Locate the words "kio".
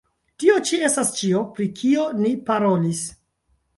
1.81-2.07